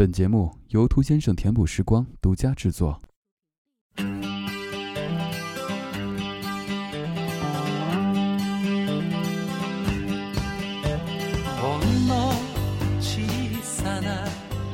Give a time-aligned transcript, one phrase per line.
[0.00, 3.02] 本节目由兔先生填补时光独家制作。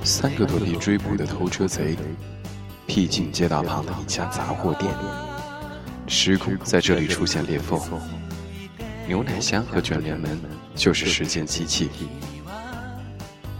[0.04, 1.96] 三个躲避追捕的偷车贼，
[2.86, 4.94] 僻静街道旁的一家杂货店，
[6.06, 7.80] 时空在这里出现裂缝。
[9.08, 10.38] 牛奶箱和卷帘门
[10.76, 11.88] 就是时间机器。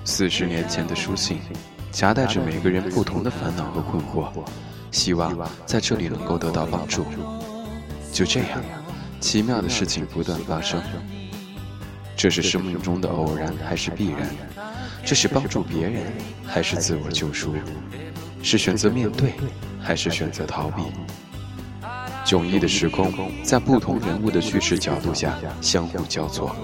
[0.06, 1.40] 四十年前的书信，
[1.90, 4.30] 夹带着每个人不同的烦恼和困惑，
[4.92, 7.04] 希望在这里能够得到帮助。
[8.12, 8.62] 就这样，
[9.20, 10.80] 奇妙的事情不断发生。
[12.16, 14.30] 这是生命中的偶然还是必然？
[15.04, 16.04] 这是帮助别人
[16.46, 17.56] 还是自我救赎？
[18.44, 19.32] 是选择面对
[19.82, 20.84] 还是选择逃避？
[22.24, 26.54] 迥异的时空在不同人物的叙事角度下相互交错。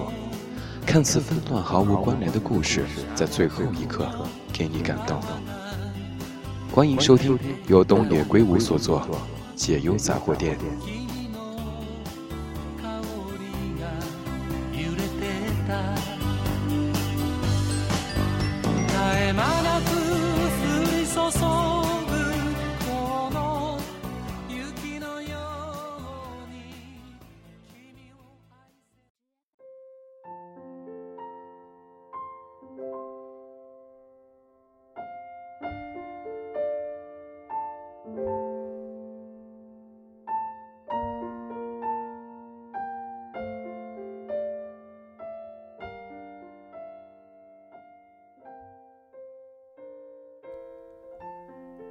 [0.85, 4.07] 看似纷乱、毫无关联的故事，在最后一刻
[4.51, 5.19] 给你感动。
[6.71, 7.37] 欢迎收听
[7.67, 9.01] 由东野圭吾所作
[9.55, 10.57] 《解忧杂货店》。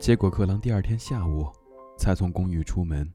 [0.02, 1.48] 结果，克朗第二天下午
[1.96, 3.08] 才从公寓出门，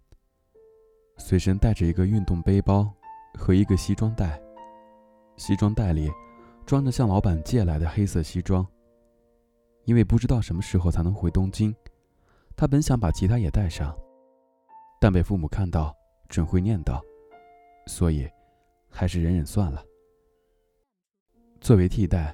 [1.17, 2.89] 随身带着一个运动背包
[3.33, 4.41] 和一个西装袋，
[5.35, 6.09] 西装袋里
[6.65, 8.65] 装着向老板借来的黑色西装。
[9.83, 11.75] 因为不知道什么时候才能回东京，
[12.55, 13.93] 他本想把吉他也带上，
[15.01, 15.93] 但被父母看到
[16.29, 17.01] 准会念叨，
[17.85, 18.25] 所以
[18.89, 19.83] 还是忍忍算了。
[21.59, 22.33] 作为替代，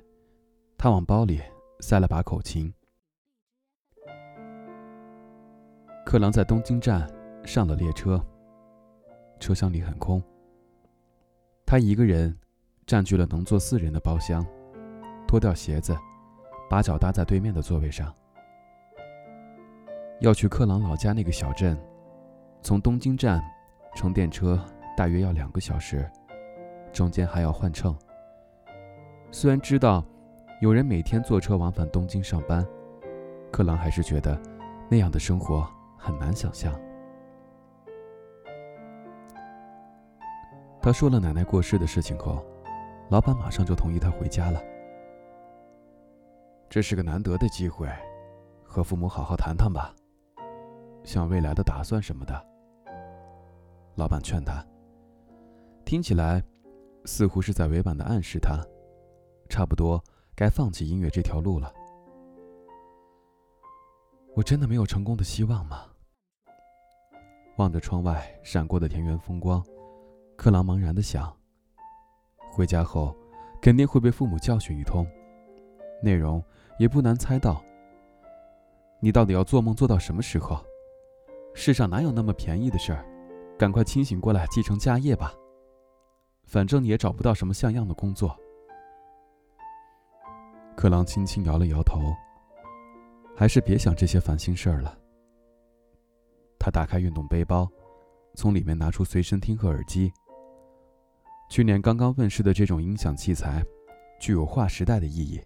[0.77, 1.41] 他往包里
[1.79, 2.71] 塞了把口琴。
[6.13, 7.09] 克朗在东京站
[7.43, 8.23] 上了列车，
[9.39, 10.21] 车厢里很空。
[11.65, 12.37] 他一个人
[12.85, 14.45] 占据了能坐四人的包厢，
[15.27, 15.97] 脱掉鞋子，
[16.69, 18.13] 把脚搭在对面的座位上。
[20.19, 21.75] 要去克朗老家那个小镇，
[22.61, 23.41] 从东京站
[23.95, 24.63] 乘电车
[24.95, 26.07] 大约要两个小时，
[26.91, 27.97] 中间还要换乘。
[29.31, 30.05] 虽然知道
[30.61, 32.63] 有人每天坐车往返东京上班，
[33.51, 34.39] 克朗还是觉得
[34.91, 35.67] 那样的生活。
[36.03, 36.77] 很难想象。
[40.81, 42.45] 他说了奶奶过世的事情后，
[43.09, 44.61] 老板马上就同意他回家了。
[46.69, 47.87] 这是个难得的机会，
[48.65, 49.95] 和父母好好谈谈吧，
[51.05, 52.45] 像未来的打算什么的。
[53.95, 54.61] 老板劝他，
[55.85, 56.43] 听起来
[57.05, 58.59] 似乎是在委婉的暗示他，
[59.47, 60.03] 差不多
[60.35, 61.71] 该放弃音乐这条路了。
[64.35, 65.85] 我真的没有成功的希望吗？
[67.57, 69.63] 望着窗外闪过的田园风光，
[70.35, 71.31] 克朗茫然的想：
[72.51, 73.15] 回家后
[73.61, 75.05] 肯定会被父母教训一通，
[76.01, 76.43] 内容
[76.79, 77.63] 也不难猜到。
[78.99, 80.59] 你到底要做梦做到什么时候？
[81.53, 83.05] 世上哪有那么便宜的事儿？
[83.59, 85.31] 赶快清醒过来，继承家业吧。
[86.45, 88.35] 反正你也找不到什么像样的工作。
[90.75, 91.99] 克朗轻轻摇了摇头，
[93.35, 94.97] 还是别想这些烦心事儿了。
[96.63, 97.69] 他打开运动背包，
[98.35, 100.09] 从里面拿出随身听和耳机。
[101.49, 103.61] 去年刚刚问世的这种音响器材，
[104.17, 105.41] 具有划时代的意义，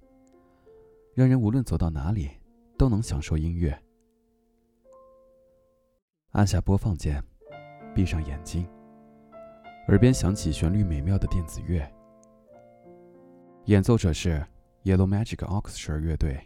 [1.15, 2.29] 让人无论走到哪里
[2.77, 3.75] 都能享受音乐。
[6.33, 7.19] 按下播放键，
[7.95, 8.69] 闭上眼睛，
[9.87, 11.83] 耳边响起旋律美妙的电子乐。
[13.65, 14.45] 演奏者是
[14.83, 16.45] Yellow Magic Orchestra 乐队，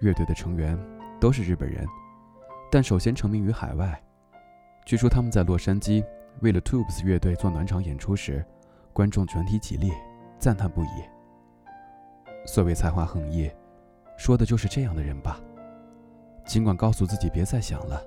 [0.00, 0.76] 乐队的成员
[1.20, 1.86] 都是日本人。
[2.70, 4.00] 但首先成名于海外。
[4.86, 6.04] 据说他们在洛杉矶
[6.40, 8.44] 为了 Tubes 乐队做暖场演出时，
[8.92, 9.92] 观众全体起立，
[10.38, 10.88] 赞叹不已。
[12.46, 13.50] 所谓才华横溢，
[14.16, 15.40] 说的就是这样的人吧。
[16.46, 18.02] 尽管告诉自己别再想了，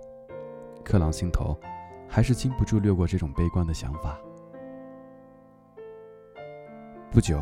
[0.84, 1.58] 克朗心头
[2.08, 4.18] 还是禁不住掠过这种悲观的想法。
[7.12, 7.42] 不久，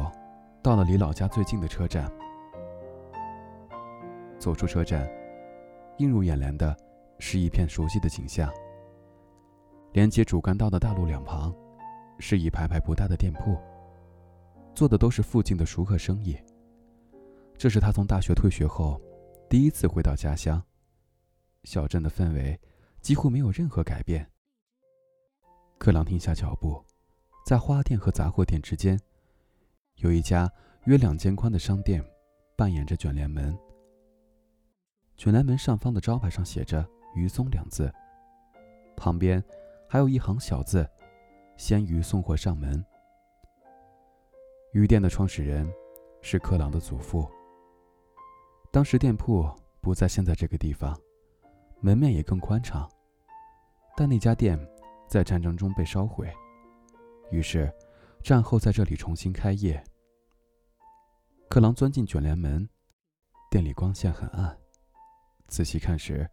[0.61, 2.11] 到了离老家最近的车站，
[4.37, 5.09] 走出车站，
[5.97, 6.75] 映入眼帘的。
[7.23, 8.51] 是一片熟悉的景象。
[9.93, 11.55] 连接主干道的大路两旁，
[12.17, 13.55] 是一排排不大的店铺，
[14.73, 16.35] 做的都是附近的熟客生意。
[17.57, 18.99] 这是他从大学退学后
[19.47, 20.61] 第一次回到家乡，
[21.63, 22.59] 小镇的氛围
[23.01, 24.27] 几乎没有任何改变。
[25.77, 26.83] 克朗停下脚步，
[27.45, 28.99] 在花店和杂货店之间，
[29.97, 30.51] 有一家
[30.85, 32.03] 约两间宽的商店，
[32.57, 33.55] 扮演着卷帘门。
[35.17, 37.93] 卷帘门上方的招牌上写着“鱼松”两字，
[38.95, 39.43] 旁边
[39.87, 40.87] 还有一行小字
[41.57, 42.83] ：“鲜鱼送货上门。”
[44.73, 45.69] 鱼店的创始人
[46.21, 47.29] 是克朗的祖父。
[48.71, 49.49] 当时店铺
[49.81, 50.97] 不在现在这个地方，
[51.81, 52.89] 门面也更宽敞。
[53.97, 54.57] 但那家店
[55.07, 56.33] 在战争中被烧毁，
[57.31, 57.69] 于是
[58.23, 59.83] 战后在这里重新开业。
[61.49, 62.69] 克朗钻进卷帘门，
[63.49, 64.57] 店里光线很暗。
[65.49, 66.25] 仔细看时，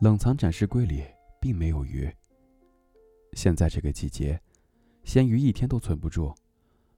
[0.00, 1.04] 冷藏展示柜里
[1.40, 2.12] 并没有鱼。
[3.32, 4.40] 现在这个季节，
[5.04, 6.34] 鲜鱼一天都存不住，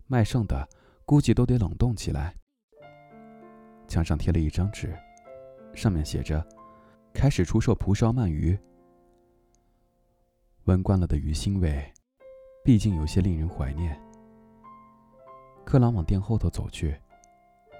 [0.07, 0.69] 卖剩的
[1.05, 2.35] 估计都得冷冻起来。
[3.87, 4.97] 墙上贴了一张纸，
[5.75, 6.45] 上面写着
[7.15, 8.59] ：“开始出售蒲烧鳗鱼。”
[10.65, 11.93] 闻惯了的鱼腥味，
[12.65, 13.97] 毕竟有些令人怀念。
[15.65, 16.99] 克朗往店后头走去，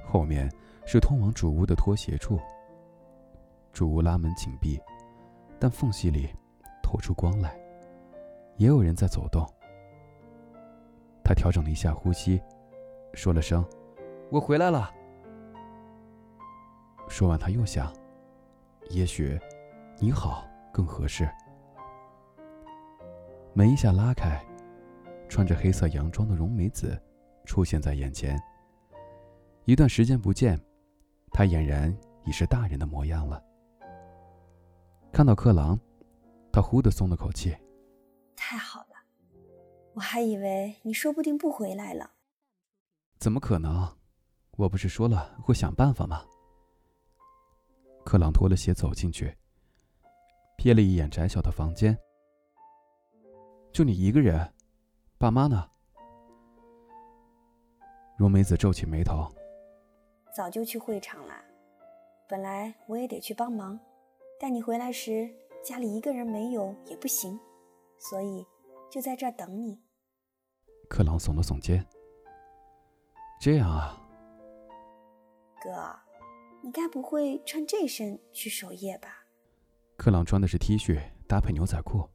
[0.07, 0.49] 后面
[0.87, 2.39] 是通往主屋的拖鞋处。
[3.73, 4.81] 主屋拉门紧闭，
[5.59, 6.29] 但缝隙里
[6.83, 7.59] 透出光来，
[8.57, 9.47] 也有人在走动。
[11.25, 12.41] 他调整了一下呼吸，
[13.15, 13.65] 说了声
[14.31, 14.93] ：“我回来了。”
[17.09, 17.93] 说完，他又想
[18.91, 19.39] ：“也许，
[19.99, 21.29] 你好更合适。”
[23.55, 24.45] 门一下拉开，
[25.29, 27.01] 穿着黑色洋装的荣美子
[27.45, 28.41] 出现在眼前。
[29.65, 30.61] 一段时间不见，
[31.33, 33.43] 她俨然已是大人的模样了。
[35.17, 35.81] 看到克朗，
[36.53, 37.57] 他忽地松了口气
[38.37, 38.97] ：“太好了，
[39.95, 42.11] 我还以为你说不定不回来了。
[43.19, 43.97] ”“怎么可能？
[44.59, 46.23] 我不是说了会想办法吗？”
[48.05, 49.35] 克朗脱了鞋走进去，
[50.59, 51.97] 瞥了一眼窄小的房间。
[53.73, 54.53] 就你一个人，
[55.17, 55.67] 爸妈呢？
[58.19, 59.27] 荣美子皱起眉头。
[60.35, 61.33] 早就去会场了，
[62.29, 63.81] 本来我也得去帮忙，
[64.39, 65.29] 但你回来时
[65.63, 67.39] 家里一个人没有也不行，
[67.99, 68.47] 所以
[68.91, 69.81] 就在这儿等你。
[70.89, 71.85] 克朗耸了耸肩。
[73.41, 74.03] 这样啊，
[75.63, 75.99] 哥。
[76.63, 79.25] 你该不会穿这身去守夜吧？
[79.97, 82.09] 克朗穿的是 T 恤搭配牛仔裤。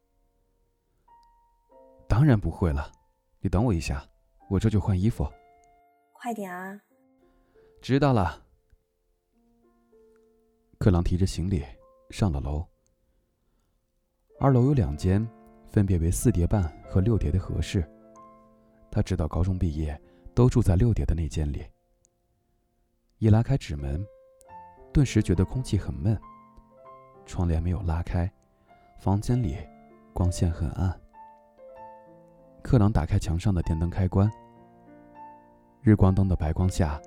[2.06, 2.92] 当然不会了，
[3.40, 4.06] 你等我一下，
[4.50, 5.26] 我这就换衣服。
[6.12, 6.82] 快点啊！
[7.80, 8.44] 知道了。
[10.78, 11.64] 克朗提着行李
[12.12, 12.64] 上了楼。
[14.38, 15.26] 二楼有两间，
[15.66, 17.82] 分别为四叠半和六叠的合适。
[18.90, 19.98] 他直到高中毕业
[20.34, 21.64] 都住在六叠的那间里。
[23.18, 24.04] 一拉开纸门。
[24.92, 26.20] 顿时觉得空气很闷，
[27.24, 28.30] 窗帘没有拉开，
[28.98, 29.56] 房间里
[30.12, 31.00] 光线很暗。
[32.62, 34.30] 克朗打开墙上的电灯开关，
[35.80, 37.00] 日光灯的白光下，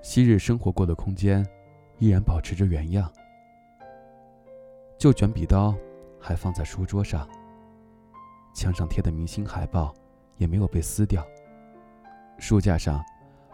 [0.00, 1.46] 昔日生活过的空间
[1.98, 3.12] 依然保持着原样。
[4.98, 5.72] 旧卷笔刀
[6.18, 7.28] 还放在书桌上，
[8.52, 9.94] 墙上贴的明星海报
[10.38, 11.24] 也没有被撕掉。
[12.40, 13.00] 书架上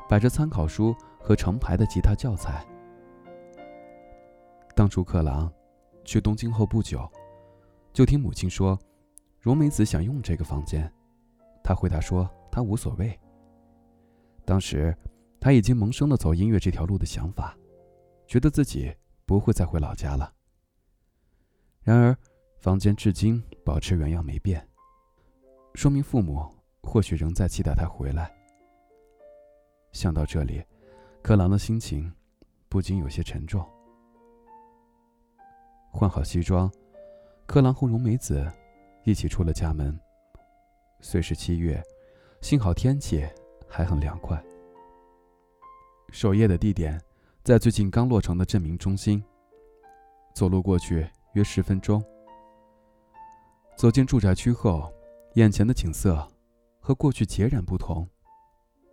[0.09, 2.67] 摆着参考书和成排的吉他教材。
[4.75, 5.53] 当初克郎
[6.03, 7.07] 去东京后不久，
[7.93, 8.79] 就听母亲说，
[9.39, 10.91] 荣美子想用这个房间。
[11.63, 13.19] 他回答说他无所谓。
[14.47, 14.97] 当时
[15.39, 17.55] 他已经萌生了走音乐这条路的想法，
[18.27, 18.95] 觉得自己
[19.27, 20.33] 不会再回老家了。
[21.85, 22.17] 然而
[22.57, 24.67] 房间至今保持原样没变，
[25.75, 26.43] 说明父母
[26.83, 28.35] 或许仍在期待他回来。
[29.93, 30.65] 想到这里，
[31.23, 32.11] 克郎的心情
[32.71, 33.63] 不禁有些沉重。
[35.93, 36.73] 换好西装，
[37.45, 38.51] 克郎和荣美子
[39.05, 39.97] 一起出了家门。
[41.01, 41.83] 虽是七月，
[42.41, 43.29] 幸好天气
[43.69, 44.43] 还很凉快。
[46.11, 46.99] 守夜的地点
[47.43, 49.23] 在最近刚落成的镇民中心，
[50.35, 52.03] 走路过去约十分钟。
[53.77, 54.93] 走进住宅区后，
[55.35, 56.27] 眼前的景色
[56.81, 58.09] 和过去截然不同，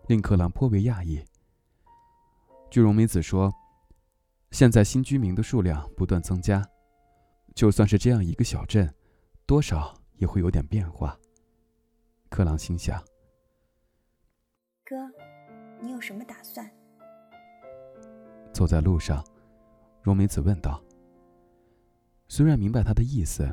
[0.07, 1.24] 令克朗颇为讶异。
[2.69, 3.53] 据荣美子说，
[4.51, 6.67] 现在新居民的数量不断增加。
[7.53, 8.91] 就算是这样一个小镇，
[9.45, 11.17] 多少也会有点变化。
[12.29, 13.03] 克朗心想
[14.86, 14.95] ：“哥，
[15.81, 16.65] 你有什么打算？”
[18.53, 19.21] 走在路上，
[20.01, 20.81] 荣美子问道。
[22.33, 23.45] 虽然明白他的意思，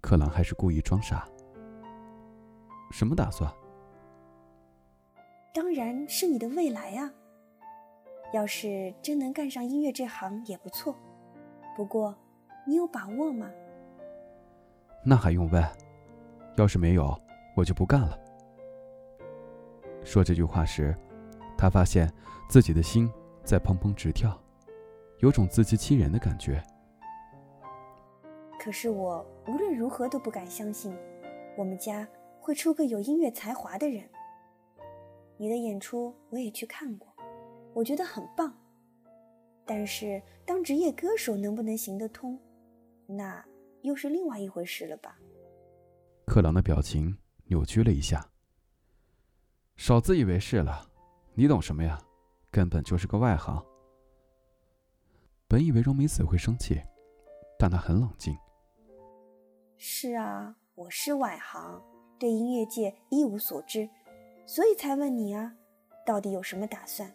[0.00, 1.28] 克朗还是故意装傻
[2.90, 3.52] ：“什么打算
[5.52, 7.12] ？”“当然是你的未来啊！
[8.32, 10.96] 要是真能干上音乐这行也不错。”
[11.76, 12.16] 不过，
[12.66, 13.50] 你有把握吗？
[15.04, 15.62] 那还用问？
[16.56, 17.14] 要是没有，
[17.54, 18.18] 我就不干了。
[20.04, 20.96] 说这句话时，
[21.54, 22.10] 他发现
[22.48, 23.12] 自己的心
[23.44, 24.42] 在砰砰直跳，
[25.18, 26.64] 有种自欺欺人的感觉。
[28.62, 30.94] 可是我无论如何都不敢相信，
[31.56, 32.06] 我们家
[32.38, 34.06] 会出个有音乐才华的人。
[35.38, 37.08] 你的演出我也去看过，
[37.72, 38.54] 我觉得很棒。
[39.64, 42.38] 但是当职业歌手能不能行得通，
[43.06, 43.42] 那
[43.80, 45.16] 又是另外一回事了吧？
[46.26, 48.22] 克朗的表情扭曲了一下。
[49.76, 50.86] 少自以为是了，
[51.32, 51.98] 你懂什么呀？
[52.50, 53.64] 根本就是个外行。
[55.48, 56.78] 本以为荣美子会生气，
[57.58, 58.36] 但她很冷静。
[59.82, 61.82] 是啊，我是外行，
[62.18, 63.88] 对音乐界一无所知，
[64.44, 65.54] 所以才问你啊，
[66.04, 67.10] 到底有什么打算？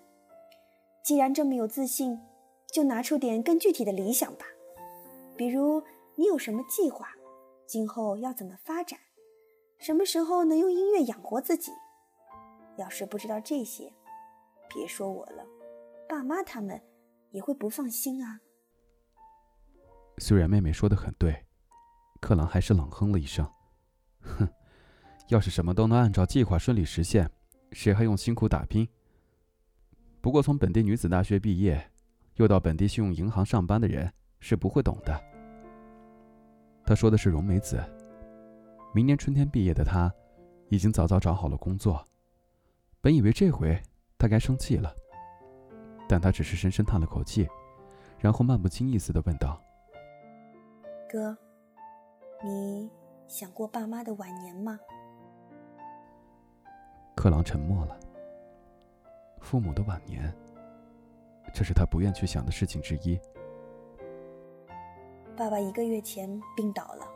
[1.03, 2.19] 既然这么有自信，
[2.65, 4.47] 就拿出点更具体的理想吧。
[5.37, 5.83] 比如
[6.15, 7.07] 你有什么计划？
[7.67, 8.99] 今后要怎么发展？
[9.77, 11.71] 什么时候能用音乐养活自己？
[12.77, 13.93] 要是不知道这些，
[14.73, 15.45] 别说我了，
[16.09, 16.81] 爸妈他们
[17.29, 18.39] 也会不放心啊。
[20.17, 21.45] 虽然妹妹说的很对。
[22.25, 23.47] 克朗还是冷哼了一声
[24.19, 24.49] ：“哼，
[25.27, 27.29] 要是什么都能按照计划顺利实现，
[27.71, 28.89] 谁还用辛苦打拼？
[30.21, 31.87] 不过从本地女子大学毕业，
[32.37, 35.23] 又到本地信用银行上班的人是不会懂的。”
[36.83, 37.79] 他说的是荣美子。
[38.91, 40.11] 明年春天毕业的她，
[40.69, 42.03] 已经早早找好了工作。
[43.01, 43.79] 本以为这回
[44.17, 44.91] 她该生气了，
[46.09, 47.47] 但她只是深深叹了口气，
[48.17, 49.61] 然后漫不经意似的问道
[51.07, 51.37] ：“哥。”
[52.43, 52.91] 你
[53.27, 54.79] 想过爸妈的晚年吗？
[57.15, 57.99] 克朗沉默了。
[59.39, 60.33] 父母的晚年，
[61.53, 63.19] 这是他不愿去想的事情之一。
[65.35, 67.07] 爸爸一个月前病倒了，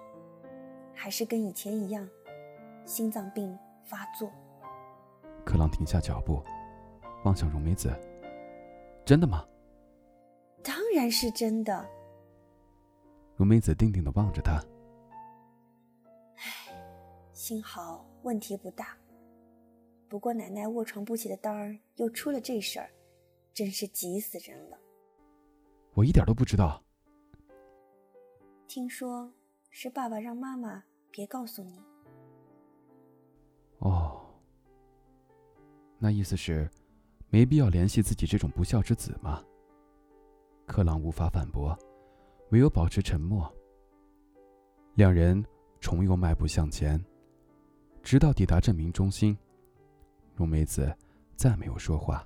[0.94, 2.08] 还是跟以前一样，
[2.86, 4.32] 心脏病发作。
[5.46, 6.44] 克朗停下脚步，
[7.24, 7.92] 望向荣美子
[9.06, 9.46] ：“真的吗
[10.64, 11.88] ？”“当然是真的。”
[13.36, 14.62] 荣美子定定的望着他。
[17.50, 18.96] 幸好问题不大，
[20.08, 22.92] 不过奶奶卧床不起的当儿又出了这事儿，
[23.56, 24.78] 真是急死人了。
[25.96, 26.80] 我一点都不知道。
[28.68, 29.34] 听说
[29.72, 31.82] 是爸爸让妈妈别告诉你。
[33.80, 34.30] 哦，
[35.98, 36.70] 那意思是
[37.32, 39.44] 没必要联系自己这种不孝之子吗？
[40.68, 41.76] 克朗无法反驳，
[42.52, 43.52] 唯有保持沉默。
[44.94, 45.44] 两人
[45.80, 47.04] 重又迈步向前。
[48.10, 49.38] 直到抵达镇民中心，
[50.38, 50.92] 龙梅子
[51.36, 52.26] 再没有说话。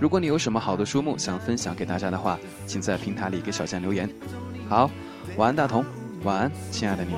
[0.00, 4.08] 如果你有什么好的书目想分享给大家的话请在平台里给小贱留言。
[4.68, 4.90] 好
[5.36, 5.84] 晚安大同。
[6.24, 7.14] 晚安亲爱的你